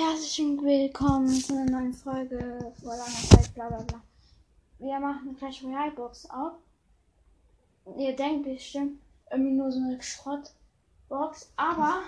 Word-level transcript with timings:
Herzlich 0.00 0.46
willkommen 0.62 1.28
zu 1.28 1.54
einer 1.54 1.72
neuen 1.72 1.92
Folge 1.92 2.72
vor 2.80 2.94
langer 2.94 3.28
Zeit, 3.30 3.52
bla 3.52 3.66
bla 3.66 3.82
bla. 3.82 4.00
Wir 4.78 5.00
machen 5.00 5.36
Clash 5.36 5.64
Royale 5.64 5.90
Box 5.90 6.30
auf. 6.30 6.52
Ihr 7.96 8.14
denkt 8.14 8.44
bestimmt 8.44 9.00
irgendwie 9.28 9.54
nur 9.54 9.72
so 9.72 9.80
eine 9.80 10.00
Schrottbox, 10.00 11.52
aber 11.56 12.02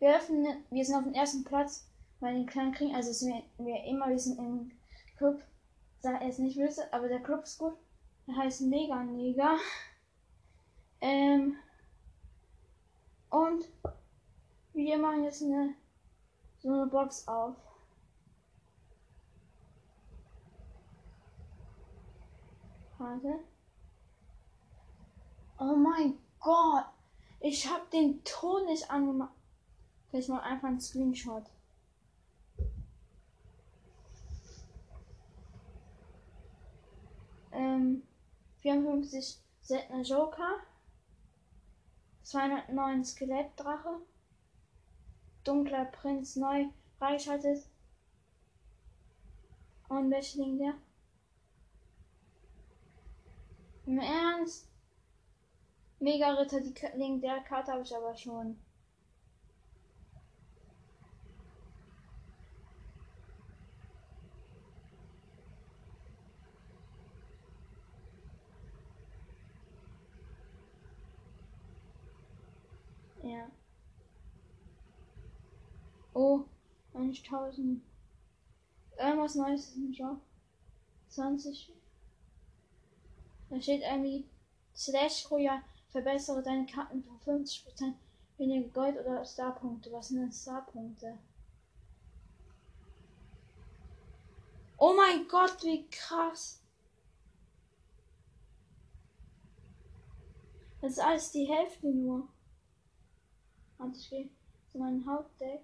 wir 0.00 0.16
öffnen, 0.16 0.64
wir 0.68 0.84
sind 0.84 0.96
auf 0.96 1.04
dem 1.04 1.14
ersten 1.14 1.44
Platz 1.44 1.88
bei 2.20 2.30
den 2.30 2.44
kleinen 2.44 2.74
Kriegen, 2.74 2.94
also 2.94 3.10
sind 3.10 3.42
wir 3.56 3.84
immer, 3.84 4.10
wir 4.10 4.18
sind 4.18 4.38
im 4.38 4.72
Club, 5.16 5.40
sei 6.00 6.28
es 6.28 6.38
nicht 6.38 6.58
böse, 6.58 6.92
aber 6.92 7.08
der 7.08 7.22
Club 7.22 7.44
ist 7.44 7.56
gut. 7.56 7.78
Der 8.26 8.36
heißt 8.36 8.60
Mega 8.60 9.02
Neger. 9.02 9.56
Ähm, 11.00 11.56
und 13.30 13.66
wir 14.74 14.98
machen 14.98 15.24
jetzt 15.24 15.42
eine 15.42 15.74
so 16.58 16.72
eine 16.72 16.86
Box 16.86 17.26
auf. 17.28 17.56
Warte. 22.98 23.38
Oh 25.58 25.76
mein 25.76 26.18
Gott. 26.40 26.86
Ich 27.40 27.68
habe 27.68 27.84
den 27.92 28.22
Ton 28.24 28.66
nicht 28.66 28.90
angemacht. 28.90 29.34
Vielleicht 30.10 30.28
mal 30.28 30.40
einfach 30.40 30.68
einen 30.68 30.80
Screenshot. 30.80 31.44
Ähm, 37.52 38.02
54 38.62 39.38
seltener 39.60 40.02
Joker. 40.02 40.56
209 42.22 43.04
Skelettdrache. 43.04 44.00
Dunkler 45.48 45.86
Prinz 45.86 46.36
neu 46.36 46.66
freigeschaltet. 46.98 47.70
Und 49.88 50.10
welche 50.10 50.42
liegen 50.42 50.58
der? 50.58 50.74
Im 53.86 53.98
Ernst? 53.98 54.68
Mega 56.00 56.34
Ritter, 56.34 56.60
die 56.60 56.74
liegen 56.96 57.22
der 57.22 57.40
Karte 57.40 57.72
habe 57.72 57.82
ich 57.82 57.96
aber 57.96 58.14
schon. 58.14 58.58
Ja. 73.22 73.50
Oh, 76.20 76.44
1000. 76.94 77.80
Irgendwas 78.98 79.36
Neues 79.36 79.68
ist 79.68 79.76
im 79.76 79.92
Job. 79.92 80.20
20. 81.10 81.72
Da 83.48 83.60
steht 83.62 83.82
irgendwie 83.82 84.28
Slash 84.74 85.30
Royal. 85.30 85.62
Verbessere 85.90 86.42
deine 86.42 86.66
Karten 86.66 87.04
für 87.04 87.30
50% 87.30 87.94
weniger 88.36 88.68
Gold 88.70 88.98
oder 88.98 89.24
Starpunkte. 89.24 89.92
Was 89.92 90.08
sind 90.08 90.18
denn 90.18 90.32
Starpunkte? 90.32 91.16
Oh 94.76 94.94
mein 94.96 95.28
Gott, 95.28 95.62
wie 95.62 95.88
krass. 95.88 96.60
Das 100.80 100.94
ist 100.94 100.98
alles 100.98 101.30
die 101.30 101.46
Hälfte 101.46 101.86
nur. 101.86 102.26
Warte, 103.76 103.96
ich 103.96 104.10
gehe 104.10 104.28
zu 104.72 104.78
meinem 104.78 105.08
Hauptdeck. 105.08 105.62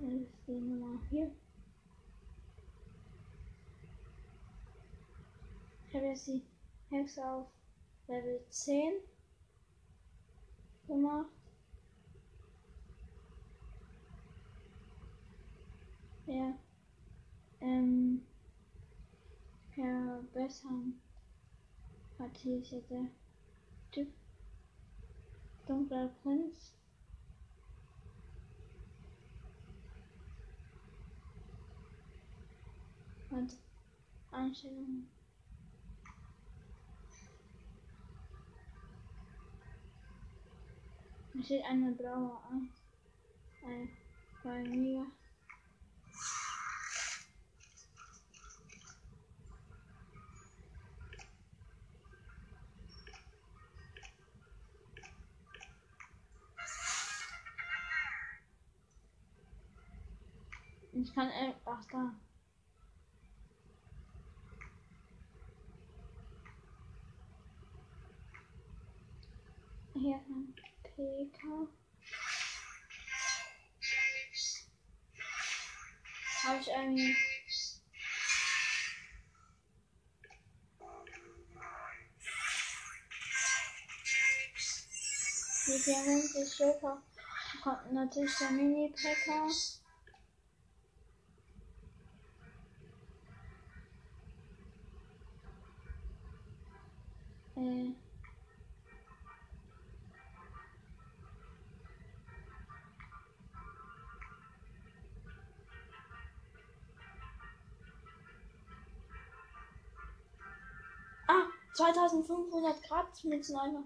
Das 0.00 0.12
ist 0.12 0.46
die 0.46 0.52
Nummer 0.52 1.00
hier. 1.10 1.28
Ich 5.88 5.94
habe 5.96 6.06
jetzt 6.06 6.28
die 6.28 6.42
Hexe 6.88 7.24
auf 7.28 7.48
Level 8.06 8.40
10 8.48 8.92
gemacht. 10.86 11.32
Ja. 16.26 16.54
Ähm. 17.60 18.22
Verbessern. 19.74 21.00
Hat 22.20 22.36
hier 22.36 22.58
jetzt 22.58 22.90
der 22.90 23.06
Typ. 23.90 24.12
Dunkler 25.66 26.08
Prinz. 26.22 26.77
Und 33.30 33.56
Einstellungen. 34.32 35.08
Hier 41.32 41.44
steht 41.44 41.64
eine 41.64 41.92
blaue 41.92 42.36
an. 42.50 42.68
Ein 43.64 43.88
bei 44.42 44.62
mir. 44.62 45.06
Ich 60.92 61.14
kann 61.14 61.30
einfach 61.30 61.84
da. 61.92 62.14
Hier 70.00 70.14
ein 70.14 70.54
PK. 70.84 71.68
Habe 76.44 76.60
ich 76.60 76.68
irgendwie. 76.68 77.16
Die 85.66 85.78
94 85.80 86.58
Joker 86.60 87.02
kommt 87.64 87.92
natürlich 87.92 88.38
der 88.38 88.50
Mini-Packer. 88.52 89.48
Äh. 97.56 98.07
2500 111.78 112.82
Grad 112.82 113.22
mit 113.22 113.44
Sniper. 113.44 113.84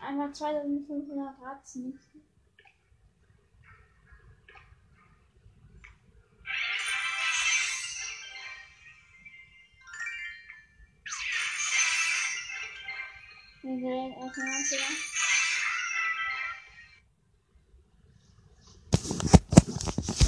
Einmal 0.00 0.32
2500 0.32 1.36
Grad 1.36 1.56
mixen. 1.74 2.22
Wir 13.62 13.76
gehen 13.78 14.12
erstmal 14.12 14.46
wieder. 14.46 15.14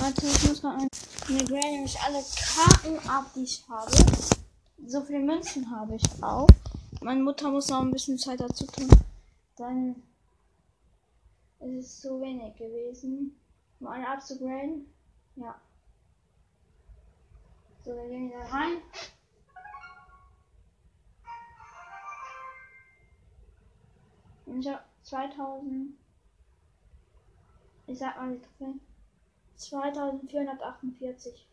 Warte, 0.01 0.27
ich 0.27 0.49
muss 0.49 0.63
mal 0.65 0.89
mir 1.29 1.45
graden 1.45 1.73
nämlich 1.73 1.99
alle 2.01 2.23
Karten 2.23 3.09
ab, 3.09 3.27
die 3.35 3.43
ich 3.43 3.65
habe. 3.69 3.91
So 4.87 5.03
viele 5.03 5.21
Münzen 5.21 5.71
habe 5.71 5.97
ich 5.97 6.23
auch. 6.23 6.49
Meine 7.01 7.23
Mutter 7.23 7.51
muss 7.51 7.69
noch 7.69 7.81
ein 7.81 7.91
bisschen 7.91 8.19
Zeit 8.19 8.41
dazu 8.41 8.67
tun. 8.67 8.89
Dann 9.57 10.03
ist 11.61 11.87
es 11.87 12.01
zu 12.01 12.21
wenig 12.21 12.57
gewesen, 12.57 13.39
um 13.81 13.87
alle 13.89 14.09
abzugraden. 14.09 14.87
Ja. 15.37 15.61
So, 17.85 17.93
wir 17.93 18.09
gehen 18.09 18.29
wieder 18.29 18.45
rein. 18.51 18.79
Und 24.47 24.61
ich 24.61 24.69
habe 24.69 24.83
2000. 25.03 25.95
Ich 27.89 27.99
sag 27.99 28.17
mal 28.17 28.33
die 28.33 28.41
Trophäen. 28.41 28.81
2448. 29.57 31.47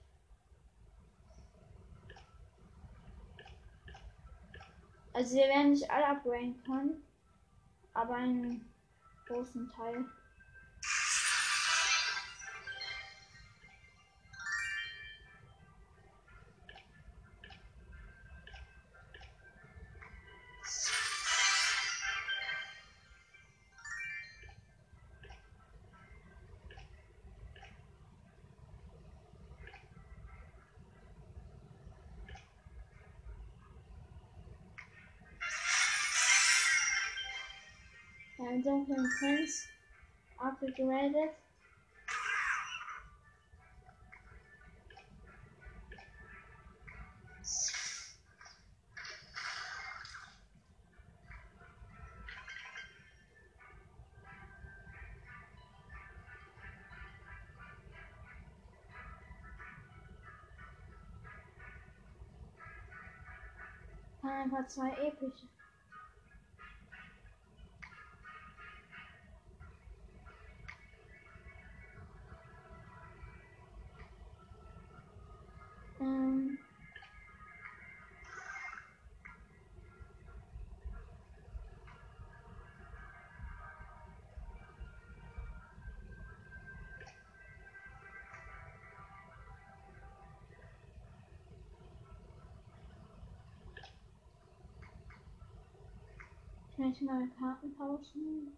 Also 5.13 5.35
wir 5.35 5.47
werden 5.47 5.71
nicht 5.71 5.89
alle 5.91 6.07
upgraden 6.07 6.61
können, 6.63 7.03
aber 7.93 8.15
einen 8.15 8.67
großen 9.27 9.69
Teil. 9.69 10.05
Ja, 38.53 38.59
dunklen 38.59 39.09
Prinz 39.17 39.67
upgraded. 40.37 41.31
Einfach 64.21 64.67
zwei 64.67 64.91
epische. 65.07 65.47
Kann 96.83 96.91
ich 96.91 97.01
mal 97.01 97.25
Karten 97.39 97.73
tauschen? 97.77 98.57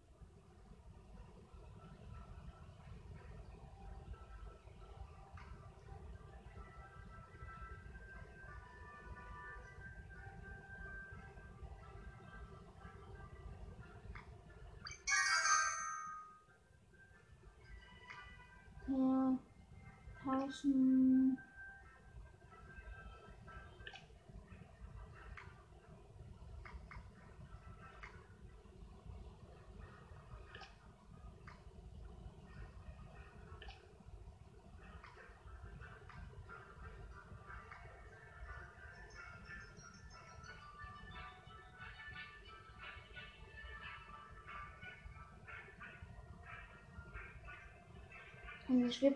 Ja, 18.87 19.37
tauschen. 20.23 21.29
Und 21.29 21.37
ich 21.37 21.54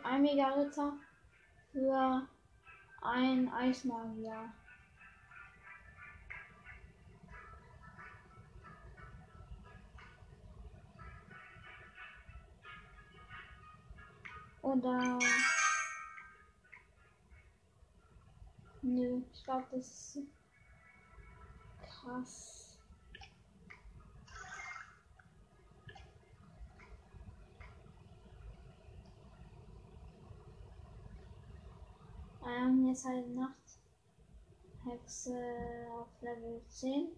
ein 0.04 0.22
Mega-Ritter 0.24 0.94
für 1.72 2.28
ein 3.02 3.54
Eismagier. 3.54 4.52
Oder. 14.62 15.20
Nö, 18.82 19.22
ich 19.32 19.44
glaube, 19.44 19.68
das 19.72 19.86
ist 19.86 20.20
krass. 21.86 22.60
Ähm, 32.50 32.79
jetzt 32.90 33.06
halt 33.06 33.26
Nachthexe 33.36 33.78
auf 35.94 36.08
Level 36.22 36.62
10. 36.68 37.10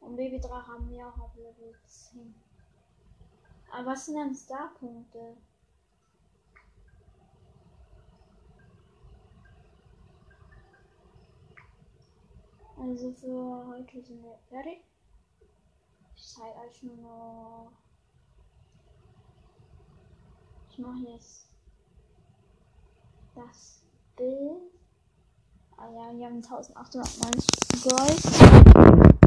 Und 0.00 0.16
Babydrache 0.16 0.72
haben 0.72 0.90
wir 0.90 1.08
auch 1.08 1.18
auf 1.18 1.34
Level 1.36 1.74
10. 1.86 2.34
Aber 3.72 3.90
was 3.90 4.06
sind 4.06 4.16
denn 4.16 4.34
Starpunkte? 4.34 5.36
Also 12.76 13.12
für 13.12 13.66
heute 13.66 14.02
sind 14.02 14.22
wir 14.22 14.36
fertig. 14.50 14.84
Ich 16.16 16.28
zeige 16.28 16.58
euch 16.58 16.82
nur 16.82 16.96
noch. 16.96 17.72
Ich 20.68 20.78
mache 20.78 20.98
jetzt 20.98 21.48
das 23.34 23.83
Bild. 24.16 24.62
Ah 25.76 25.88
ja, 25.90 26.16
wir 26.16 26.26
haben 26.26 26.36
1890 26.36 27.46
Gold. 27.82 29.23